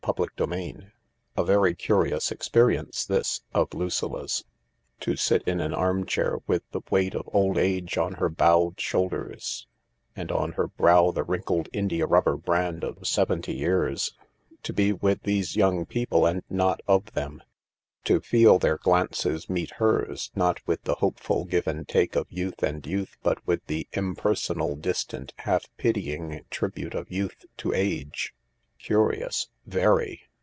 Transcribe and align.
CHAPTER 0.03 0.29
XXVII 0.35 0.87
A 1.37 1.43
very 1.45 1.75
curious 1.75 2.31
experience 2.31 3.05
this, 3.05 3.41
of 3.53 3.71
Lucilla 3.75 4.27
's: 4.27 4.43
to 4.99 5.15
sit 5.15 5.43
in 5.43 5.61
an 5.61 5.75
armchair, 5.75 6.39
with 6.47 6.63
the 6.71 6.81
weight 6.89 7.13
of 7.13 7.29
old 7.31 7.59
age 7.59 7.99
on 7.99 8.13
her 8.15 8.27
bowed 8.27 8.79
shoulders 8.81 9.67
and 10.15 10.31
on 10.31 10.53
her 10.53 10.65
brow 10.67 11.11
the 11.11 11.23
wrinkled 11.23 11.69
indiarubber 11.71 12.35
brand 12.35 12.83
of 12.83 13.05
seventy 13.07 13.53
years; 13.53 14.15
to 14.63 14.73
be 14.73 14.91
with 14.91 15.21
these 15.21 15.55
young 15.55 15.85
people 15.85 16.25
and 16.25 16.41
not 16.49 16.81
of 16.87 17.11
them; 17.11 17.43
to 18.03 18.19
feel 18.19 18.57
their 18.57 18.77
glances 18.79 19.51
meet 19.51 19.73
hers— 19.75 20.31
not 20.33 20.65
with 20.65 20.81
the 20.83 20.95
hopeful 20.95 21.45
give 21.45 21.67
and 21.67 21.87
take 21.87 22.15
of 22.15 22.25
youth 22.31 22.63
and 22.63 22.87
youth, 22.87 23.17
but 23.21 23.37
with 23.45 23.63
the 23.67 23.87
impersonal, 23.93 24.75
distant, 24.75 25.31
half 25.37 25.65
pitying 25.77 26.43
tribute 26.49 26.95
of 26.95 27.11
youth 27.11 27.45
to 27.55 27.71
age. 27.71 28.33
Curious, 28.79 29.49
very. 29.67 30.23